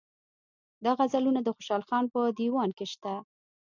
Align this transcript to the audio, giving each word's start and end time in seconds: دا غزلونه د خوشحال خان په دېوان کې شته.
دا 0.83 0.91
غزلونه 0.99 1.39
د 1.43 1.47
خوشحال 1.55 1.83
خان 1.89 2.05
په 2.13 2.19
دېوان 2.37 2.69
کې 2.77 2.85
شته. 2.93 3.13